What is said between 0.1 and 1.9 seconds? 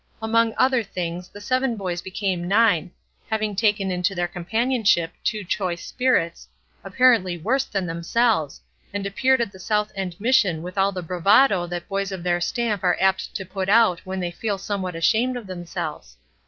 Among other things, the seven